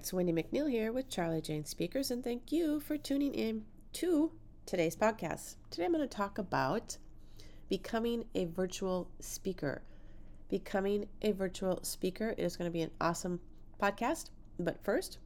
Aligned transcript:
It's 0.00 0.14
Wendy 0.14 0.32
McNeil 0.32 0.70
here 0.70 0.92
with 0.92 1.10
Charlie 1.10 1.42
Jane 1.42 1.66
Speakers, 1.66 2.10
and 2.10 2.24
thank 2.24 2.50
you 2.50 2.80
for 2.80 2.96
tuning 2.96 3.34
in 3.34 3.66
to 3.92 4.32
today's 4.64 4.96
podcast. 4.96 5.56
Today 5.70 5.84
I'm 5.84 5.92
going 5.92 6.00
to 6.00 6.08
talk 6.08 6.38
about 6.38 6.96
becoming 7.68 8.24
a 8.34 8.46
virtual 8.46 9.10
speaker. 9.20 9.82
Becoming 10.48 11.04
a 11.20 11.32
virtual 11.32 11.80
speaker 11.82 12.34
is 12.38 12.56
going 12.56 12.64
to 12.64 12.72
be 12.72 12.80
an 12.80 12.90
awesome 12.98 13.40
podcast, 13.78 14.30
but 14.58 14.82
first, 14.82 15.18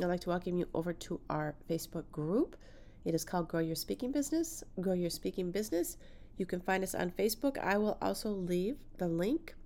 I'd 0.00 0.06
like 0.06 0.20
to 0.20 0.28
welcome 0.28 0.56
you 0.56 0.68
over 0.74 0.92
to 0.92 1.20
our 1.28 1.56
Facebook 1.68 2.08
group. 2.12 2.56
It 3.04 3.16
is 3.16 3.24
called 3.24 3.48
Grow 3.48 3.58
Your 3.58 3.74
Speaking 3.74 4.12
Business. 4.12 4.62
Grow 4.80 4.92
Your 4.92 5.10
Speaking 5.10 5.50
Business. 5.50 5.96
You 6.36 6.46
can 6.46 6.60
find 6.60 6.84
us 6.84 6.94
on 6.94 7.10
Facebook. 7.10 7.58
I 7.58 7.78
will 7.78 7.98
also 8.00 8.30
leave 8.30 8.76
the 8.96 9.08
link 9.08 9.56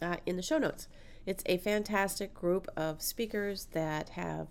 uh, 0.00 0.18
in 0.26 0.36
the 0.36 0.42
show 0.42 0.58
notes. 0.58 0.86
It's 1.26 1.42
a 1.46 1.58
fantastic 1.58 2.32
group 2.32 2.68
of 2.76 3.02
speakers 3.02 3.66
that 3.72 4.10
have 4.10 4.48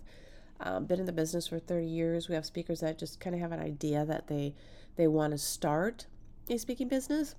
um, 0.60 0.84
been 0.84 1.00
in 1.00 1.06
the 1.06 1.12
business 1.12 1.48
for 1.48 1.58
30 1.58 1.86
years. 1.86 2.28
We 2.28 2.34
have 2.34 2.44
speakers 2.44 2.80
that 2.80 2.98
just 2.98 3.18
kind 3.18 3.34
of 3.34 3.40
have 3.40 3.52
an 3.52 3.60
idea 3.60 4.04
that 4.04 4.28
they 4.28 4.54
they 4.96 5.06
want 5.06 5.32
to 5.32 5.38
start 5.38 6.06
a 6.48 6.58
speaking 6.58 6.88
business. 6.88 7.34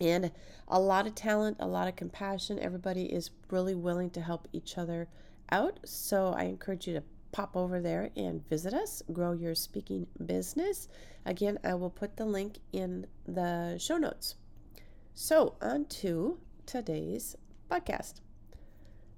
And 0.00 0.32
a 0.68 0.80
lot 0.80 1.06
of 1.06 1.14
talent, 1.14 1.58
a 1.60 1.66
lot 1.66 1.88
of 1.88 1.96
compassion. 1.96 2.58
Everybody 2.58 3.04
is 3.04 3.30
really 3.50 3.74
willing 3.74 4.10
to 4.10 4.20
help 4.20 4.48
each 4.52 4.76
other 4.78 5.08
out. 5.50 5.80
So 5.84 6.34
I 6.36 6.44
encourage 6.44 6.86
you 6.86 6.94
to 6.94 7.02
pop 7.32 7.56
over 7.56 7.80
there 7.80 8.10
and 8.16 8.48
visit 8.48 8.72
us, 8.74 9.02
grow 9.12 9.32
your 9.32 9.54
speaking 9.54 10.06
business. 10.24 10.88
Again, 11.26 11.58
I 11.64 11.74
will 11.74 11.90
put 11.90 12.16
the 12.16 12.24
link 12.24 12.58
in 12.72 13.06
the 13.26 13.76
show 13.78 13.96
notes. 13.96 14.36
So, 15.14 15.54
on 15.60 15.86
to 15.86 16.38
today's 16.66 17.36
podcast. 17.70 18.20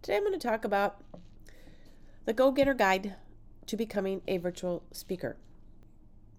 Today 0.03 0.17
I'm 0.17 0.23
going 0.23 0.39
to 0.39 0.39
talk 0.39 0.65
about 0.65 1.01
the 2.25 2.33
Go 2.33 2.53
Getter 2.53 2.75
Guide 2.75 3.17
to 3.67 3.77
Becoming 3.77 4.23
a 4.29 4.39
Virtual 4.39 4.85
Speaker. 4.93 5.37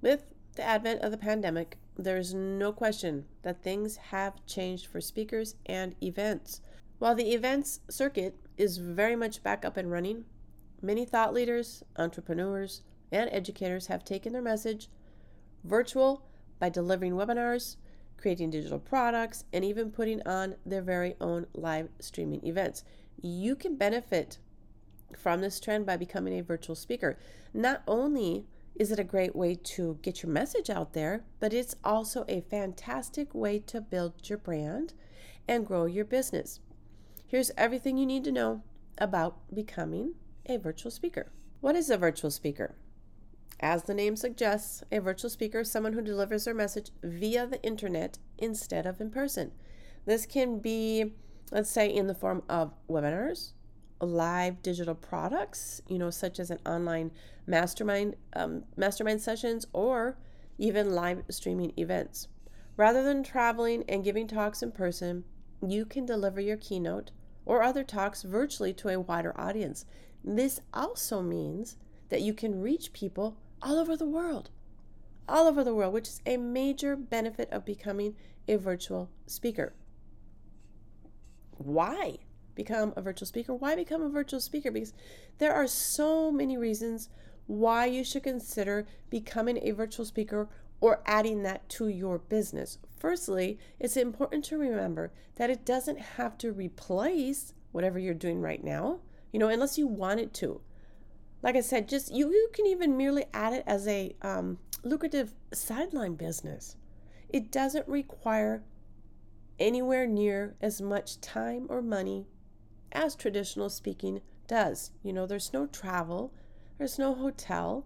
With 0.01 0.25
the 0.55 0.63
advent 0.63 1.01
of 1.01 1.11
the 1.11 1.17
pandemic, 1.17 1.77
there's 1.97 2.33
no 2.33 2.71
question 2.71 3.25
that 3.43 3.61
things 3.61 3.97
have 3.97 4.45
changed 4.45 4.87
for 4.87 5.01
speakers 5.01 5.55
and 5.65 5.95
events. 6.01 6.61
While 6.99 7.15
the 7.15 7.33
events 7.33 7.81
circuit 7.89 8.35
is 8.57 8.77
very 8.77 9.15
much 9.15 9.43
back 9.43 9.65
up 9.65 9.77
and 9.77 9.91
running, 9.91 10.25
many 10.81 11.05
thought 11.05 11.33
leaders, 11.33 11.83
entrepreneurs, 11.97 12.81
and 13.11 13.29
educators 13.31 13.87
have 13.87 14.03
taken 14.03 14.33
their 14.33 14.41
message 14.41 14.89
virtual 15.63 16.23
by 16.59 16.69
delivering 16.69 17.13
webinars, 17.13 17.75
creating 18.17 18.49
digital 18.49 18.79
products, 18.79 19.45
and 19.53 19.63
even 19.63 19.91
putting 19.91 20.21
on 20.27 20.55
their 20.65 20.81
very 20.81 21.15
own 21.21 21.45
live 21.53 21.89
streaming 21.99 22.45
events. 22.45 22.83
You 23.21 23.55
can 23.55 23.75
benefit 23.75 24.39
from 25.17 25.41
this 25.41 25.59
trend 25.59 25.85
by 25.85 25.97
becoming 25.97 26.37
a 26.37 26.43
virtual 26.43 26.75
speaker. 26.75 27.17
Not 27.53 27.83
only 27.87 28.45
is 28.75 28.91
it 28.91 28.99
a 28.99 29.03
great 29.03 29.35
way 29.35 29.55
to 29.55 29.97
get 30.01 30.21
your 30.21 30.31
message 30.31 30.69
out 30.69 30.93
there, 30.93 31.23
but 31.39 31.53
it's 31.53 31.75
also 31.83 32.25
a 32.27 32.41
fantastic 32.41 33.33
way 33.33 33.59
to 33.59 33.81
build 33.81 34.13
your 34.29 34.37
brand 34.37 34.93
and 35.47 35.65
grow 35.65 35.85
your 35.85 36.05
business. 36.05 36.59
Here's 37.25 37.51
everything 37.57 37.97
you 37.97 38.05
need 38.05 38.23
to 38.25 38.31
know 38.31 38.63
about 38.97 39.37
becoming 39.53 40.13
a 40.45 40.57
virtual 40.57 40.91
speaker. 40.91 41.31
What 41.59 41.75
is 41.75 41.89
a 41.89 41.97
virtual 41.97 42.31
speaker? 42.31 42.75
As 43.59 43.83
the 43.83 43.95
name 43.95 44.15
suggests, 44.15 44.83
a 44.91 44.99
virtual 44.99 45.31
speaker 45.31 45.61
is 45.61 45.71
someone 45.71 45.93
who 45.93 46.01
delivers 46.01 46.45
their 46.45 46.53
message 46.53 46.91
via 47.01 47.47
the 47.47 47.61
internet 47.63 48.19
instead 48.37 48.85
of 48.85 49.01
in 49.01 49.09
person. 49.09 49.51
This 50.05 50.27
can 50.27 50.59
be, 50.59 51.13
let's 51.51 51.69
say, 51.69 51.87
in 51.87 52.05
the 52.05 52.13
form 52.13 52.43
of 52.47 52.73
webinars, 52.87 53.53
live 53.99 54.61
digital 54.61 54.93
products, 54.93 55.81
you 55.87 55.97
know, 55.97 56.11
such 56.11 56.39
as 56.39 56.51
an 56.51 56.59
online 56.67 57.11
mastermind, 57.47 58.15
um, 58.33 58.63
mastermind 58.75 59.21
sessions, 59.21 59.65
or 59.73 60.17
even 60.59 60.93
live 60.93 61.23
streaming 61.29 61.73
events. 61.77 62.27
Rather 62.75 63.03
than 63.03 63.23
traveling 63.23 63.83
and 63.89 64.03
giving 64.03 64.27
talks 64.27 64.61
in 64.61 64.71
person, 64.71 65.23
you 65.65 65.83
can 65.83 66.05
deliver 66.05 66.39
your 66.39 66.57
keynote 66.57 67.09
or 67.43 67.63
other 67.63 67.83
talks 67.83 68.21
virtually 68.21 68.71
to 68.73 68.89
a 68.89 68.99
wider 68.99 69.33
audience. 69.39 69.85
This 70.23 70.61
also 70.75 71.23
means 71.23 71.77
that 72.09 72.21
you 72.21 72.33
can 72.35 72.61
reach 72.61 72.93
people 72.93 73.37
all 73.61 73.77
over 73.77 73.95
the 73.95 74.05
world. 74.05 74.49
All 75.29 75.47
over 75.47 75.63
the 75.63 75.73
world, 75.73 75.93
which 75.93 76.07
is 76.07 76.21
a 76.25 76.37
major 76.37 76.95
benefit 76.95 77.51
of 77.51 77.65
becoming 77.65 78.15
a 78.47 78.55
virtual 78.57 79.09
speaker. 79.25 79.73
Why 81.57 82.17
become 82.55 82.93
a 82.95 83.01
virtual 83.01 83.27
speaker? 83.27 83.53
Why 83.53 83.75
become 83.75 84.01
a 84.01 84.09
virtual 84.09 84.39
speaker? 84.39 84.71
Because 84.71 84.93
there 85.37 85.53
are 85.53 85.67
so 85.67 86.31
many 86.31 86.57
reasons 86.57 87.09
why 87.45 87.85
you 87.85 88.03
should 88.03 88.23
consider 88.23 88.85
becoming 89.09 89.59
a 89.61 89.71
virtual 89.71 90.05
speaker 90.05 90.49
or 90.79 91.01
adding 91.05 91.43
that 91.43 91.67
to 91.69 91.87
your 91.87 92.19
business. 92.19 92.77
Firstly, 92.99 93.57
it's 93.79 93.97
important 93.97 94.45
to 94.45 94.57
remember 94.57 95.11
that 95.35 95.49
it 95.49 95.65
doesn't 95.65 95.99
have 95.99 96.37
to 96.39 96.51
replace 96.51 97.53
whatever 97.71 97.99
you're 97.99 98.13
doing 98.13 98.41
right 98.41 98.63
now, 98.63 98.99
you 99.31 99.39
know, 99.39 99.49
unless 99.49 99.77
you 99.77 99.87
want 99.87 100.19
it 100.19 100.33
to 100.35 100.61
like 101.47 101.55
I 101.55 101.61
said, 101.61 101.87
just 101.87 102.13
you, 102.13 102.29
you 102.29 102.49
can 102.51 102.65
even 102.65 102.97
merely 102.97 103.23
add 103.33 103.53
it 103.53 103.63
as 103.65 103.87
a 103.87 104.13
um, 104.21 104.57
lucrative 104.83 105.33
sideline 105.53 106.15
business. 106.15 106.75
It 107.29 107.53
doesn't 107.53 107.87
require 107.87 108.65
anywhere 109.57 110.05
near 110.05 110.57
as 110.59 110.81
much 110.81 111.21
time 111.21 111.65
or 111.69 111.81
money 111.81 112.25
as 112.91 113.15
traditional 113.15 113.69
speaking 113.69 114.19
does. 114.49 114.91
You 115.03 115.13
know, 115.13 115.25
there's 115.25 115.53
no 115.53 115.67
travel, 115.67 116.33
there's 116.77 116.99
no 116.99 117.15
hotel, 117.15 117.85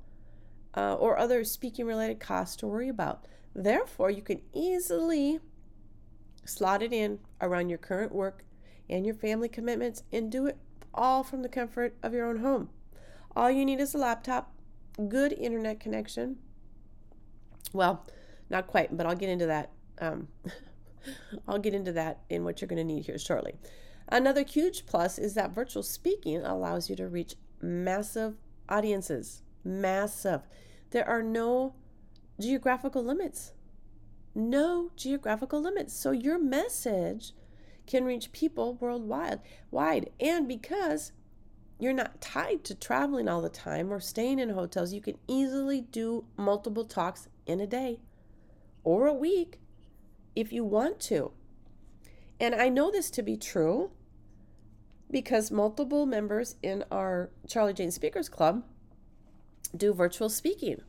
uh, 0.75 0.95
or 0.95 1.19
other 1.19 1.43
speaking 1.43 1.85
related 1.85 2.19
costs 2.19 2.55
to 2.57 2.67
worry 2.67 2.89
about. 2.89 3.27
Therefore, 3.53 4.09
you 4.09 4.23
can 4.23 4.41
easily 4.55 5.39
slot 6.45 6.81
it 6.81 6.93
in 6.93 7.19
around 7.39 7.69
your 7.69 7.77
current 7.77 8.11
work 8.11 8.43
and 8.89 9.05
your 9.05 9.13
family 9.13 9.49
commitments 9.49 10.01
and 10.11 10.31
do 10.31 10.47
it 10.47 10.57
all 10.95 11.23
from 11.23 11.43
the 11.43 11.47
comfort 11.47 11.95
of 12.01 12.11
your 12.11 12.25
own 12.25 12.37
home. 12.37 12.69
All 13.35 13.49
you 13.49 13.65
need 13.65 13.79
is 13.79 13.95
a 13.95 13.97
laptop, 13.97 14.53
good 15.07 15.33
internet 15.33 15.79
connection. 15.79 16.37
Well, 17.73 18.05
not 18.49 18.67
quite, 18.67 18.95
but 18.95 19.05
I'll 19.05 19.15
get 19.15 19.29
into 19.29 19.45
that. 19.45 19.71
Um, 19.99 20.27
I'll 21.47 21.59
get 21.59 21.73
into 21.73 21.93
that 21.93 22.19
in 22.29 22.43
what 22.43 22.59
you're 22.61 22.67
going 22.67 22.77
to 22.77 22.83
need 22.83 23.05
here 23.05 23.17
shortly. 23.17 23.53
Another 24.09 24.43
huge 24.43 24.85
plus 24.85 25.17
is 25.17 25.33
that 25.35 25.51
virtual 25.51 25.83
speaking 25.83 26.43
allows 26.43 26.89
you 26.89 26.95
to 26.97 27.07
reach 27.07 27.35
massive 27.61 28.35
audiences. 28.67 29.41
Massive. 29.63 30.41
There 30.89 31.07
are 31.07 31.23
no 31.23 31.75
geographical 32.39 33.03
limits. 33.03 33.53
No 34.35 34.91
geographical 34.97 35.61
limits. 35.61 35.93
So 35.93 36.11
your 36.11 36.37
message 36.37 37.33
can 37.87 38.03
reach 38.03 38.33
people 38.33 38.75
worldwide. 38.75 39.39
Wide. 39.69 40.09
And 40.19 40.47
because 40.47 41.13
you're 41.81 41.93
not 41.93 42.21
tied 42.21 42.63
to 42.63 42.75
traveling 42.75 43.27
all 43.27 43.41
the 43.41 43.49
time 43.49 43.91
or 43.91 43.99
staying 43.99 44.37
in 44.37 44.49
hotels. 44.49 44.93
You 44.93 45.01
can 45.01 45.17
easily 45.27 45.81
do 45.81 46.25
multiple 46.37 46.85
talks 46.85 47.27
in 47.47 47.59
a 47.59 47.65
day 47.65 47.99
or 48.83 49.07
a 49.07 49.13
week 49.13 49.59
if 50.35 50.53
you 50.53 50.63
want 50.63 50.99
to. 50.99 51.31
And 52.39 52.53
I 52.53 52.69
know 52.69 52.91
this 52.91 53.09
to 53.11 53.23
be 53.23 53.35
true 53.35 53.89
because 55.09 55.49
multiple 55.49 56.05
members 56.05 56.55
in 56.61 56.85
our 56.91 57.31
Charlie 57.47 57.73
Jane 57.73 57.89
Speakers 57.89 58.29
Club 58.29 58.63
do 59.75 59.91
virtual 59.91 60.29
speaking. 60.29 60.81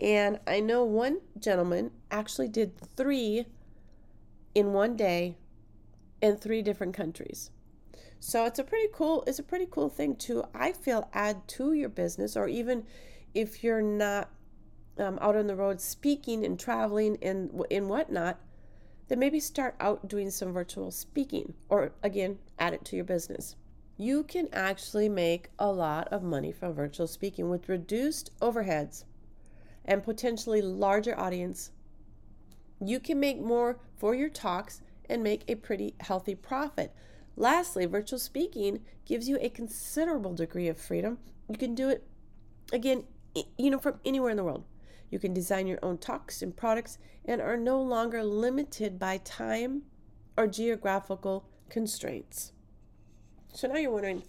And 0.00 0.40
I 0.44 0.58
know 0.58 0.84
one 0.84 1.20
gentleman 1.38 1.92
actually 2.10 2.48
did 2.48 2.76
three 2.96 3.46
in 4.56 4.72
one 4.72 4.96
day 4.96 5.36
in 6.20 6.36
three 6.36 6.62
different 6.62 6.94
countries. 6.94 7.52
So 8.26 8.46
it's 8.46 8.58
a 8.58 8.64
pretty 8.64 8.88
cool 8.90 9.22
it's 9.26 9.38
a 9.38 9.42
pretty 9.42 9.66
cool 9.70 9.90
thing 9.90 10.16
to 10.16 10.44
I 10.54 10.72
feel 10.72 11.10
add 11.12 11.46
to 11.48 11.74
your 11.74 11.90
business 11.90 12.38
or 12.38 12.48
even 12.48 12.86
if 13.34 13.62
you're 13.62 13.82
not 13.82 14.30
um, 14.98 15.18
out 15.20 15.36
on 15.36 15.46
the 15.46 15.54
road 15.54 15.78
speaking 15.78 16.42
and 16.42 16.58
traveling 16.58 17.18
and 17.20 17.50
and 17.70 17.86
whatnot, 17.86 18.40
then 19.08 19.18
maybe 19.18 19.40
start 19.40 19.76
out 19.78 20.08
doing 20.08 20.30
some 20.30 20.54
virtual 20.54 20.90
speaking 20.90 21.52
or 21.68 21.92
again 22.02 22.38
add 22.58 22.72
it 22.72 22.82
to 22.86 22.96
your 22.96 23.04
business. 23.04 23.56
you 23.98 24.22
can 24.24 24.48
actually 24.54 25.10
make 25.10 25.50
a 25.58 25.70
lot 25.70 26.08
of 26.08 26.22
money 26.22 26.50
from 26.50 26.72
virtual 26.72 27.06
speaking 27.06 27.50
with 27.50 27.68
reduced 27.68 28.30
overheads 28.40 29.04
and 29.84 30.02
potentially 30.02 30.62
larger 30.62 31.16
audience. 31.20 31.72
You 32.80 33.00
can 33.00 33.20
make 33.20 33.38
more 33.38 33.78
for 33.98 34.14
your 34.14 34.30
talks 34.30 34.80
and 35.10 35.22
make 35.22 35.44
a 35.46 35.56
pretty 35.56 35.94
healthy 36.00 36.34
profit. 36.34 36.90
Lastly, 37.36 37.86
virtual 37.86 38.18
speaking 38.18 38.80
gives 39.04 39.28
you 39.28 39.38
a 39.40 39.48
considerable 39.48 40.34
degree 40.34 40.68
of 40.68 40.78
freedom. 40.78 41.18
You 41.48 41.58
can 41.58 41.74
do 41.74 41.88
it 41.88 42.06
again, 42.72 43.04
you 43.58 43.70
know, 43.70 43.78
from 43.78 44.00
anywhere 44.04 44.30
in 44.30 44.36
the 44.36 44.44
world. 44.44 44.64
You 45.10 45.18
can 45.18 45.34
design 45.34 45.66
your 45.66 45.78
own 45.82 45.98
talks 45.98 46.42
and 46.42 46.56
products 46.56 46.98
and 47.24 47.40
are 47.40 47.56
no 47.56 47.80
longer 47.80 48.22
limited 48.24 48.98
by 48.98 49.18
time 49.18 49.82
or 50.36 50.46
geographical 50.46 51.44
constraints. 51.68 52.52
So 53.52 53.68
now 53.68 53.76
you're 53.76 53.90
wondering, 53.90 54.24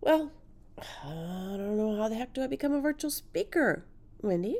well, 0.00 0.30
I 0.78 1.56
don't 1.56 1.76
know 1.76 1.96
how 1.96 2.08
the 2.08 2.16
heck 2.16 2.34
do 2.34 2.42
I 2.42 2.46
become 2.46 2.72
a 2.72 2.80
virtual 2.80 3.10
speaker, 3.10 3.84
Wendy? 4.22 4.58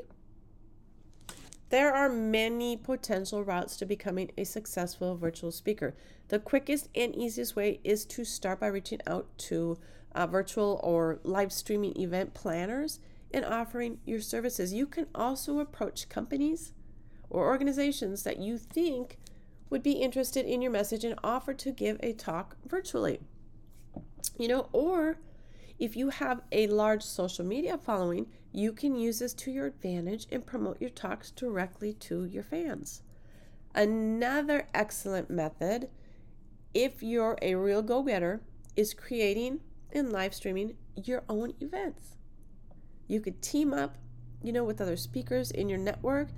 There 1.69 1.93
are 1.93 2.07
many 2.07 2.77
potential 2.77 3.43
routes 3.43 3.75
to 3.77 3.85
becoming 3.85 4.31
a 4.37 4.45
successful 4.45 5.17
virtual 5.17 5.51
speaker. 5.51 5.95
The 6.29 6.39
quickest 6.39 6.87
and 6.95 7.13
easiest 7.13 7.57
way 7.57 7.81
is 7.83 8.05
to 8.05 8.23
start 8.23 8.61
by 8.61 8.67
reaching 8.67 9.01
out 9.05 9.37
to 9.39 9.77
uh, 10.15 10.27
virtual 10.27 10.79
or 10.81 11.19
live 11.23 11.51
streaming 11.51 11.99
event 11.99 12.33
planners 12.33 12.99
and 13.31 13.43
offering 13.43 13.99
your 14.05 14.21
services. 14.21 14.73
You 14.73 14.87
can 14.87 15.07
also 15.13 15.59
approach 15.59 16.07
companies 16.07 16.71
or 17.29 17.45
organizations 17.45 18.23
that 18.23 18.39
you 18.39 18.57
think 18.57 19.17
would 19.69 19.83
be 19.83 19.91
interested 19.91 20.45
in 20.45 20.61
your 20.61 20.71
message 20.71 21.03
and 21.03 21.19
offer 21.21 21.53
to 21.53 21.71
give 21.71 21.99
a 22.01 22.13
talk 22.13 22.55
virtually. 22.65 23.19
You 24.39 24.47
know, 24.47 24.69
or 24.71 25.17
if 25.77 25.97
you 25.97 26.09
have 26.09 26.41
a 26.51 26.67
large 26.67 27.03
social 27.03 27.45
media 27.45 27.77
following, 27.77 28.27
you 28.57 28.73
can 28.73 28.95
use 28.95 29.19
this 29.19 29.35
to 29.35 29.51
your 29.51 29.67
advantage 29.67 30.25
and 30.31 30.43
promote 30.43 30.81
your 30.81 30.89
talks 30.89 31.29
directly 31.29 31.93
to 31.93 32.25
your 32.25 32.41
fans. 32.41 33.03
Another 33.75 34.67
excellent 34.73 35.29
method, 35.29 35.89
if 36.73 37.03
you're 37.03 37.37
a 37.43 37.53
real 37.53 37.83
go 37.83 38.01
getter, 38.01 38.41
is 38.75 38.95
creating 38.95 39.59
and 39.91 40.11
live 40.11 40.33
streaming 40.33 40.75
your 40.95 41.23
own 41.29 41.53
events. 41.61 42.15
You 43.05 43.21
could 43.21 43.43
team 43.43 43.75
up, 43.75 43.99
you 44.41 44.51
know, 44.51 44.63
with 44.63 44.81
other 44.81 44.97
speakers 44.97 45.51
in 45.51 45.69
your 45.69 45.77
network 45.77 46.29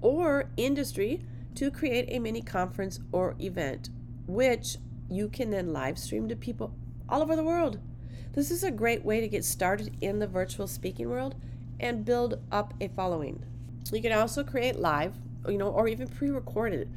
or 0.00 0.50
industry 0.56 1.26
to 1.56 1.72
create 1.72 2.06
a 2.08 2.20
mini 2.20 2.42
conference 2.42 3.00
or 3.10 3.34
event, 3.40 3.88
which 4.28 4.76
you 5.10 5.28
can 5.28 5.50
then 5.50 5.72
live 5.72 5.98
stream 5.98 6.28
to 6.28 6.36
people 6.36 6.72
all 7.08 7.20
over 7.20 7.34
the 7.34 7.42
world. 7.42 7.80
This 8.32 8.52
is 8.52 8.62
a 8.62 8.70
great 8.70 9.04
way 9.04 9.20
to 9.20 9.28
get 9.28 9.44
started 9.44 9.96
in 10.00 10.20
the 10.20 10.28
virtual 10.28 10.68
speaking 10.68 11.08
world 11.08 11.34
and 11.80 12.04
build 12.04 12.40
up 12.50 12.74
a 12.80 12.88
following. 12.88 13.44
You 13.92 14.02
can 14.02 14.12
also 14.12 14.42
create 14.42 14.76
live, 14.78 15.14
you 15.48 15.58
know, 15.58 15.68
or 15.68 15.88
even 15.88 16.08
pre-recorded 16.08 16.90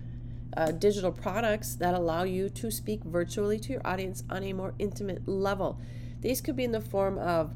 uh, 0.56 0.72
digital 0.72 1.12
products 1.12 1.76
that 1.76 1.94
allow 1.94 2.24
you 2.24 2.50
to 2.50 2.72
speak 2.72 3.04
virtually 3.04 3.60
to 3.60 3.74
your 3.74 3.86
audience 3.86 4.24
on 4.30 4.44
a 4.44 4.54
more 4.54 4.74
intimate 4.80 5.28
level. 5.28 5.80
These 6.22 6.42
could 6.42 6.56
be 6.56 6.64
in 6.64 6.72
the 6.72 6.82
form 6.82 7.18
of 7.20 7.54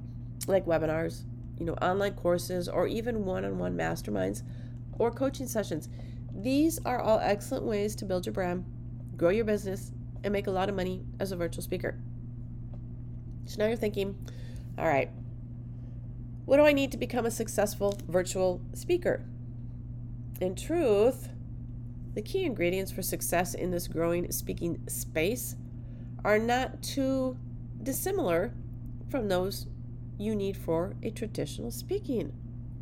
like 0.47 0.65
webinars, 0.65 1.23
you 1.57 1.65
know, 1.65 1.73
online 1.75 2.13
courses, 2.13 2.67
or 2.67 2.87
even 2.87 3.25
one-on-one 3.25 3.75
masterminds 3.75 4.43
or 4.99 5.11
coaching 5.11 5.47
sessions. 5.47 5.89
These 6.33 6.79
are 6.85 6.99
all 6.99 7.19
excellent 7.19 7.65
ways 7.65 7.95
to 7.95 8.05
build 8.05 8.25
your 8.25 8.33
brand, 8.33 8.65
grow 9.17 9.29
your 9.29 9.45
business, 9.45 9.91
and 10.23 10.31
make 10.31 10.47
a 10.47 10.51
lot 10.51 10.69
of 10.69 10.75
money 10.75 11.03
as 11.19 11.31
a 11.31 11.35
virtual 11.35 11.63
speaker. 11.63 11.97
So 13.45 13.57
now 13.59 13.67
you're 13.67 13.77
thinking, 13.77 14.15
all 14.77 14.87
right, 14.87 15.09
what 16.45 16.57
do 16.57 16.63
I 16.63 16.73
need 16.73 16.91
to 16.91 16.97
become 16.97 17.25
a 17.25 17.31
successful 17.31 17.97
virtual 18.07 18.61
speaker? 18.73 19.23
In 20.39 20.55
truth, 20.55 21.29
the 22.13 22.21
key 22.21 22.43
ingredients 22.43 22.91
for 22.91 23.01
success 23.01 23.53
in 23.53 23.71
this 23.71 23.87
growing 23.87 24.31
speaking 24.31 24.81
space 24.87 25.55
are 26.25 26.39
not 26.39 26.81
too 26.81 27.37
dissimilar 27.83 28.53
from 29.09 29.27
those 29.27 29.67
you 30.17 30.35
need 30.35 30.57
for 30.57 30.95
a 31.03 31.09
traditional 31.09 31.71
speaking. 31.71 32.33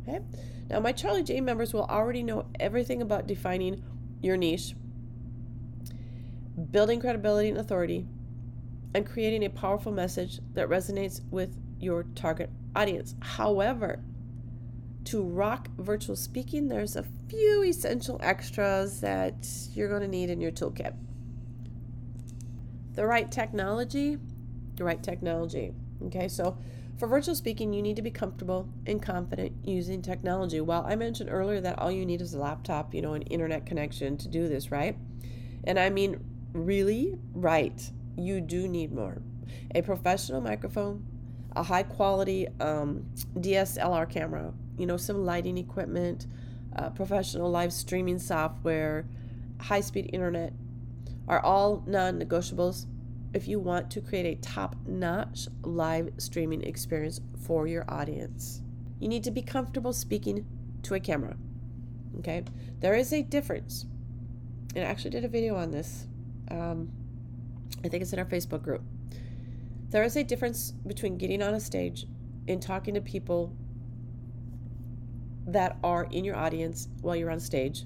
Okay? 0.02 0.20
Now, 0.68 0.80
my 0.80 0.92
Charlie 0.92 1.22
J 1.22 1.40
members 1.40 1.72
will 1.72 1.84
already 1.84 2.22
know 2.22 2.46
everything 2.58 3.02
about 3.02 3.26
defining 3.26 3.82
your 4.22 4.36
niche, 4.36 4.74
building 6.70 7.00
credibility 7.00 7.48
and 7.48 7.58
authority, 7.58 8.06
and 8.94 9.06
creating 9.06 9.44
a 9.44 9.50
powerful 9.50 9.92
message 9.92 10.40
that 10.54 10.68
resonates 10.68 11.20
with 11.30 11.56
your 11.78 12.04
target 12.14 12.50
audience. 12.74 13.14
However, 13.20 14.00
to 15.04 15.22
rock 15.22 15.68
virtual 15.78 16.16
speaking, 16.16 16.68
there's 16.68 16.96
a 16.96 17.04
few 17.28 17.62
essential 17.62 18.18
extras 18.22 19.00
that 19.00 19.48
you're 19.74 19.88
going 19.88 20.02
to 20.02 20.08
need 20.08 20.30
in 20.30 20.40
your 20.40 20.52
toolkit. 20.52 20.94
The 22.94 23.06
right 23.06 23.30
technology, 23.30 24.18
the 24.76 24.84
right 24.84 25.02
technology. 25.02 25.72
Okay, 26.06 26.28
so 26.28 26.56
for 26.98 27.06
virtual 27.06 27.34
speaking, 27.34 27.72
you 27.72 27.82
need 27.82 27.96
to 27.96 28.02
be 28.02 28.10
comfortable 28.10 28.68
and 28.86 29.00
confident 29.02 29.52
using 29.64 30.02
technology. 30.02 30.60
While 30.60 30.84
I 30.86 30.96
mentioned 30.96 31.30
earlier 31.30 31.60
that 31.60 31.78
all 31.78 31.90
you 31.90 32.04
need 32.04 32.20
is 32.20 32.34
a 32.34 32.38
laptop, 32.38 32.94
you 32.94 33.00
know, 33.00 33.14
an 33.14 33.22
internet 33.22 33.64
connection 33.64 34.16
to 34.18 34.28
do 34.28 34.48
this, 34.48 34.70
right? 34.70 34.98
And 35.64 35.78
I 35.78 35.88
mean, 35.88 36.22
really, 36.52 37.18
right. 37.32 37.80
You 38.16 38.40
do 38.40 38.68
need 38.68 38.92
more. 38.92 39.22
A 39.74 39.82
professional 39.82 40.40
microphone, 40.40 41.06
a 41.56 41.62
high 41.62 41.82
quality 41.82 42.46
um, 42.60 43.04
DSLR 43.36 44.08
camera, 44.08 44.52
you 44.78 44.86
know, 44.86 44.96
some 44.96 45.24
lighting 45.24 45.58
equipment, 45.58 46.26
uh, 46.76 46.90
professional 46.90 47.50
live 47.50 47.72
streaming 47.72 48.18
software, 48.18 49.06
high 49.60 49.80
speed 49.80 50.10
internet 50.12 50.52
are 51.28 51.40
all 51.40 51.82
non 51.86 52.18
negotiables 52.18 52.86
if 53.32 53.46
you 53.46 53.60
want 53.60 53.90
to 53.90 54.00
create 54.00 54.26
a 54.26 54.40
top 54.40 54.74
notch 54.86 55.46
live 55.62 56.10
streaming 56.18 56.62
experience 56.62 57.20
for 57.46 57.66
your 57.66 57.84
audience. 57.88 58.62
You 58.98 59.08
need 59.08 59.24
to 59.24 59.30
be 59.30 59.42
comfortable 59.42 59.92
speaking 59.92 60.44
to 60.82 60.94
a 60.94 61.00
camera. 61.00 61.36
Okay? 62.18 62.44
There 62.80 62.94
is 62.94 63.12
a 63.12 63.22
difference. 63.22 63.86
And 64.74 64.84
I 64.84 64.88
actually 64.88 65.10
did 65.10 65.24
a 65.24 65.28
video 65.28 65.56
on 65.56 65.70
this. 65.70 66.06
Um, 66.50 66.90
I 67.84 67.88
think 67.88 68.02
it's 68.02 68.12
in 68.12 68.18
our 68.18 68.24
Facebook 68.24 68.62
group. 68.62 68.82
There 69.90 70.04
is 70.04 70.16
a 70.16 70.22
difference 70.22 70.70
between 70.70 71.18
getting 71.18 71.42
on 71.42 71.54
a 71.54 71.60
stage 71.60 72.06
and 72.46 72.62
talking 72.62 72.94
to 72.94 73.00
people 73.00 73.52
that 75.46 75.78
are 75.82 76.06
in 76.12 76.24
your 76.24 76.36
audience 76.36 76.88
while 77.00 77.16
you're 77.16 77.30
on 77.30 77.40
stage 77.40 77.84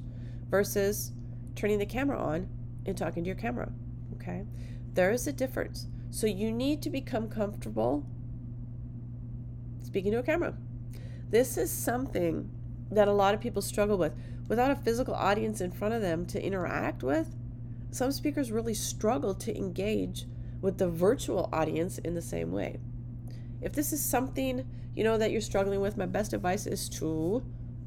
versus 0.51 1.13
turning 1.55 1.79
the 1.79 1.87
camera 1.87 2.19
on 2.19 2.49
and 2.85 2.97
talking 2.97 3.25
to 3.25 3.29
your 3.29 3.37
camera. 3.37 3.73
Okay? 4.15 4.45
There 4.93 5.13
is 5.13 5.27
a 5.27 5.33
difference. 5.33 5.87
So 6.11 6.27
you 6.27 6.53
need 6.53 6.83
to 6.83 6.91
become 6.91 7.29
comfortable 7.29 8.07
speaking 9.83 10.13
to 10.13 10.19
a 10.19 10.23
camera. 10.23 10.55
This 11.31 11.57
is 11.57 11.71
something 11.71 12.51
that 12.91 13.09
a 13.09 13.13
lot 13.13 13.35
of 13.35 13.41
people 13.41 13.63
struggle 13.63 13.97
with. 13.97 14.13
Without 14.47 14.71
a 14.71 14.77
physical 14.77 15.15
audience 15.15 15.63
in 15.63 15.73
front 15.73 15.95
of 15.95 16.03
them 16.03 16.27
to 16.27 16.45
interact 16.45 17.03
with, 17.03 17.35
some 17.91 18.13
speakers 18.13 18.53
really 18.53 18.75
struggle 18.75 19.35
to 19.37 19.57
engage 19.57 20.27
with 20.65 20.79
the 20.79 20.89
virtual 20.89 21.51
audience 21.53 21.99
in 21.99 22.15
the 22.15 22.23
same 22.23 22.51
way. 22.51 22.79
If 23.61 23.75
this 23.75 23.93
is 23.93 24.03
something, 24.03 24.67
you 24.97 25.05
know, 25.05 25.19
that 25.19 25.31
you're 25.31 25.43
struggling 25.43 25.83
with, 25.83 25.99
my 25.99 26.07
best 26.07 26.33
advice 26.33 26.67
is 26.67 26.89
to 27.01 27.45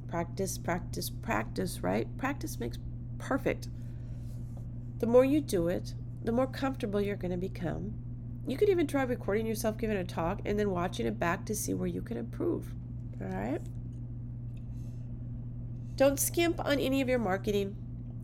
practice, 0.08 0.60
practice, 0.60 1.10
practice, 1.10 1.82
right? 1.82 2.08
Practice 2.20 2.60
makes 2.60 2.78
perfect. 3.18 3.70
The 5.00 5.08
more 5.08 5.26
you 5.26 5.42
do 5.42 5.70
it, 5.70 5.96
the 6.24 6.32
more 6.32 6.46
comfortable 6.46 7.02
you're 7.02 7.16
going 7.16 7.32
to 7.32 7.38
become. 7.38 7.96
You 8.46 8.58
could 8.58 8.70
even 8.70 8.86
try 8.86 9.02
recording 9.02 9.48
yourself 9.48 9.80
giving 9.80 9.98
a 9.98 10.04
talk 10.04 10.42
and 10.46 10.60
then 10.60 10.70
watching 10.70 11.08
it 11.08 11.18
back 11.18 11.48
to 11.48 11.56
see 11.56 11.74
where 11.74 11.88
you 11.88 12.04
can 12.04 12.18
improve. 12.18 12.76
All 13.20 13.28
right? 13.28 13.62
Don't 15.96 16.20
skimp 16.20 16.64
on 16.64 16.78
any 16.78 17.02
of 17.02 17.10
your 17.10 17.18
marketing 17.18 17.76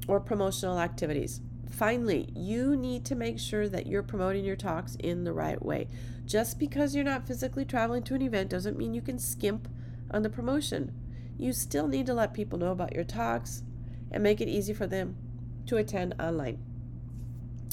or 0.07 0.19
promotional 0.19 0.79
activities. 0.79 1.41
Finally, 1.73 2.29
you 2.35 2.75
need 2.75 3.03
to 3.03 3.15
make 3.15 3.39
sure 3.39 3.67
that 3.67 3.87
you're 3.87 4.03
promoting 4.03 4.45
your 4.45 4.55
talks 4.55 4.95
in 4.99 5.23
the 5.23 5.33
right 5.33 5.65
way. 5.65 5.87
Just 6.23 6.59
because 6.59 6.93
you're 6.93 7.03
not 7.03 7.25
physically 7.25 7.65
traveling 7.65 8.03
to 8.03 8.13
an 8.13 8.21
event 8.21 8.51
doesn't 8.51 8.77
mean 8.77 8.93
you 8.93 9.01
can 9.01 9.17
skimp 9.17 9.67
on 10.11 10.21
the 10.21 10.29
promotion. 10.29 10.93
You 11.35 11.51
still 11.51 11.87
need 11.87 12.05
to 12.05 12.13
let 12.13 12.31
people 12.35 12.59
know 12.59 12.71
about 12.71 12.93
your 12.93 13.03
talks 13.03 13.63
and 14.11 14.21
make 14.21 14.39
it 14.39 14.47
easy 14.47 14.71
for 14.71 14.85
them 14.85 15.17
to 15.65 15.77
attend 15.77 16.13
online. 16.19 16.59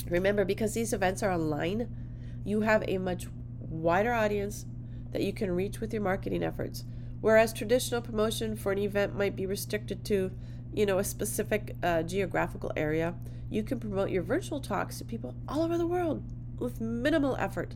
Remember, 0.08 0.46
because 0.46 0.72
these 0.72 0.94
events 0.94 1.22
are 1.22 1.30
online, 1.30 1.94
you 2.42 2.62
have 2.62 2.82
a 2.88 2.96
much 2.96 3.26
wider 3.60 4.14
audience 4.14 4.64
that 5.12 5.22
you 5.22 5.34
can 5.34 5.50
reach 5.50 5.78
with 5.78 5.92
your 5.92 6.02
marketing 6.02 6.42
efforts. 6.42 6.84
Whereas 7.20 7.52
traditional 7.52 8.00
promotion 8.00 8.56
for 8.56 8.72
an 8.72 8.78
event 8.78 9.14
might 9.14 9.36
be 9.36 9.44
restricted 9.44 10.06
to, 10.06 10.30
you 10.72 10.86
know, 10.86 10.98
a 10.98 11.04
specific 11.04 11.76
uh, 11.82 12.02
geographical 12.02 12.72
area, 12.76 13.14
you 13.48 13.62
can 13.62 13.80
promote 13.80 14.10
your 14.10 14.22
virtual 14.22 14.60
talks 14.60 14.98
to 14.98 15.04
people 15.04 15.34
all 15.48 15.62
over 15.62 15.76
the 15.76 15.86
world. 15.86 16.22
with 16.58 16.80
minimal 16.80 17.36
effort. 17.36 17.74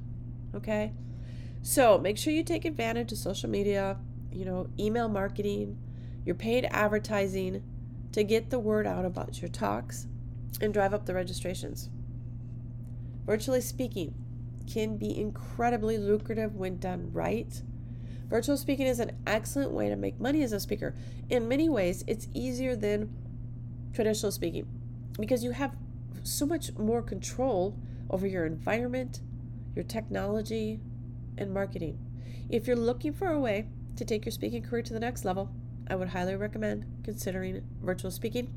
Okay? 0.55 0.93
So 1.63 1.99
make 1.99 2.19
sure 2.19 2.33
you 2.33 2.45
take 2.45 2.65
advantage 2.65 3.11
of 3.13 3.19
social 3.19 3.49
media, 3.49 3.97
you 4.31 4.45
know, 4.45 4.69
email 4.79 5.09
marketing, 5.09 5.79
your 6.25 6.35
paid 6.35 6.67
advertising 6.71 7.63
to 8.13 8.23
get 8.23 8.51
the 8.51 8.59
word 8.59 8.87
out 8.87 9.05
about 9.05 9.41
your 9.41 9.49
talks 9.49 10.07
and 10.61 10.73
drive 10.73 10.95
up 10.95 11.07
the 11.07 11.15
registrations. 11.15 11.89
Virtually 13.25 13.61
speaking 13.61 14.15
can 14.71 14.97
be 14.97 15.19
incredibly 15.19 15.99
lucrative 15.99 16.55
when 16.55 16.79
done 16.79 17.11
right. 17.13 17.63
Virtual 18.35 18.57
speaking 18.57 18.88
is 18.88 18.99
an 18.99 19.12
excellent 19.29 19.71
way 19.71 19.88
to 19.88 19.95
make 19.95 20.19
money 20.19 20.43
as 20.43 20.50
a 20.50 20.59
speaker. 20.59 20.93
In 21.31 21.47
many 21.47 21.69
ways, 21.69 22.03
it's 22.09 22.26
easier 22.35 22.75
than 22.75 23.14
traditional 23.93 24.33
speaking 24.33 24.67
because 25.21 25.45
you 25.45 25.53
have 25.53 25.76
so 26.25 26.45
much 26.45 26.76
more 26.76 27.00
control 27.00 27.79
over 28.11 28.26
your 28.26 28.45
environment, 28.45 29.21
your 29.76 29.85
technology, 29.85 30.81
and 31.38 31.55
marketing. 31.55 31.97
If 32.50 32.67
you're 32.67 32.75
looking 32.75 33.12
for 33.12 33.29
a 33.29 33.38
way 33.38 33.69
to 33.95 34.05
take 34.05 34.25
your 34.25 34.33
speaking 34.33 34.64
career 34.64 34.83
to 34.83 34.93
the 34.93 34.99
next 34.99 35.25
level, 35.25 35.55
I 35.88 35.95
would 35.95 36.09
highly 36.09 36.35
recommend 36.35 36.87
considering 37.05 37.62
virtual 37.85 38.11
speaking. 38.11 38.53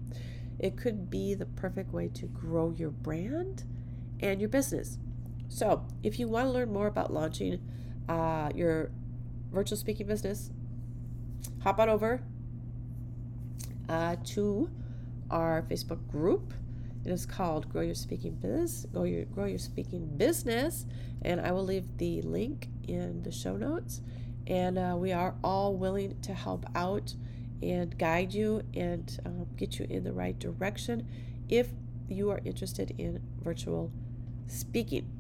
It 0.58 0.76
could 0.76 1.12
be 1.12 1.36
the 1.36 1.46
perfect 1.46 1.94
way 1.94 2.08
to 2.16 2.26
grow 2.26 2.74
your 2.76 2.90
brand 2.90 3.64
and 4.22 4.42
your 4.42 4.50
business. 4.50 4.98
So, 5.50 5.86
if 6.02 6.18
you 6.18 6.28
want 6.28 6.48
to 6.48 6.52
learn 6.52 6.74
more 6.74 6.88
about 6.88 7.14
launching 7.14 7.60
uh, 8.10 8.50
your 8.56 8.90
virtual 9.58 9.76
speaking 9.76 10.06
business, 10.06 10.52
hop 11.64 11.80
on 11.80 11.90
over 11.90 12.22
uh, 13.90 14.16
to 14.24 14.70
our 15.32 15.64
Facebook 15.64 16.08
group. 16.08 16.54
It 17.04 17.12
is 17.12 17.26
called 17.26 17.68
Grow 17.68 17.82
Your 17.82 17.96
Speaking 17.96 18.36
Biz, 18.36 18.86
Grow 18.94 19.06
Your 19.06 19.26
Grow 19.26 19.46
Your 19.46 19.58
Speaking 19.58 20.16
Business, 20.16 20.86
and 21.24 21.42
I 21.42 21.54
will 21.54 21.64
leave 21.64 21.98
the 21.98 22.22
link 22.22 22.68
in 22.88 23.24
the 23.24 23.32
show 23.32 23.58
notes. 23.58 24.02
And 24.46 24.78
uh, 24.78 24.96
we 24.96 25.12
are 25.12 25.34
all 25.44 25.76
willing 25.76 26.22
to 26.22 26.36
help 26.36 26.68
out 26.76 27.16
and 27.64 27.98
guide 27.98 28.36
you 28.36 28.62
and 28.76 29.20
um, 29.26 29.48
get 29.56 29.80
you 29.80 29.88
in 29.90 30.04
the 30.04 30.14
right 30.14 30.38
direction 30.38 31.08
if 31.50 31.70
you 32.08 32.30
are 32.30 32.42
interested 32.46 32.94
in 33.00 33.24
virtual 33.42 33.92
speaking. 34.46 35.17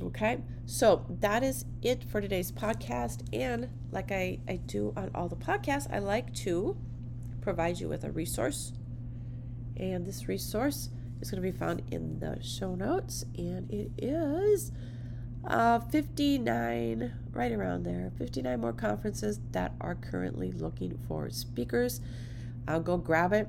Okay, 0.00 0.38
so 0.64 1.04
that 1.08 1.42
is 1.42 1.64
it 1.82 2.04
for 2.04 2.20
today's 2.20 2.52
podcast. 2.52 3.22
And 3.32 3.68
like 3.90 4.12
I, 4.12 4.38
I 4.48 4.56
do 4.56 4.92
on 4.96 5.10
all 5.12 5.28
the 5.28 5.36
podcasts, 5.36 5.92
I 5.92 5.98
like 5.98 6.32
to 6.36 6.76
provide 7.40 7.80
you 7.80 7.88
with 7.88 8.04
a 8.04 8.12
resource. 8.12 8.72
And 9.76 10.06
this 10.06 10.28
resource 10.28 10.90
is 11.20 11.30
going 11.30 11.42
to 11.42 11.52
be 11.52 11.56
found 11.56 11.82
in 11.90 12.20
the 12.20 12.40
show 12.42 12.76
notes. 12.76 13.24
And 13.36 13.68
it 13.72 13.90
is 13.98 14.70
uh, 15.44 15.80
59, 15.80 17.12
right 17.32 17.52
around 17.52 17.82
there, 17.82 18.12
59 18.18 18.60
more 18.60 18.72
conferences 18.72 19.40
that 19.50 19.74
are 19.80 19.96
currently 19.96 20.52
looking 20.52 20.96
for 21.08 21.28
speakers. 21.30 22.00
I'll 22.68 22.80
go 22.80 22.98
grab 22.98 23.32
it 23.32 23.48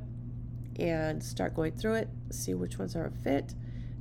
and 0.79 1.21
start 1.21 1.53
going 1.53 1.73
through 1.73 1.95
it, 1.95 2.09
see 2.31 2.55
which 2.55 2.79
ones 2.79 2.95
are 2.95 3.05
a 3.05 3.11
fit, 3.11 3.53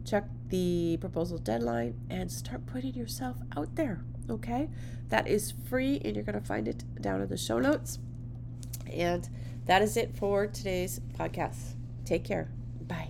check 0.05 0.25
the 0.49 0.97
proposal 1.01 1.39
deadline, 1.39 1.95
and 2.11 2.31
start 2.31 2.67
putting 2.67 2.95
yourself 2.95 3.37
out 3.57 3.75
there. 3.77 4.05
Okay, 4.31 4.69
that 5.09 5.27
is 5.27 5.53
free, 5.69 6.01
and 6.05 6.15
you're 6.15 6.25
going 6.25 6.39
to 6.39 6.47
find 6.47 6.69
it 6.69 6.85
down 7.01 7.21
in 7.21 7.29
the 7.29 7.37
show 7.37 7.59
notes. 7.59 7.99
And 8.93 9.29
that 9.67 9.83
is 9.83 9.97
it 9.97 10.17
for 10.17 10.47
today's 10.47 11.01
podcast. 11.19 11.75
Take 12.05 12.25
care. 12.25 12.51
Bye. 12.87 13.09